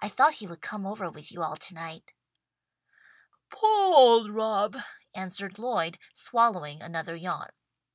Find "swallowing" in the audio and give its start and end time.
6.12-6.82